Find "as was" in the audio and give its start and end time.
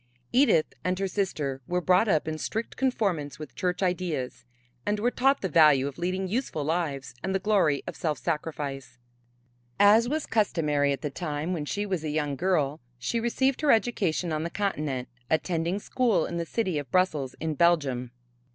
9.79-10.25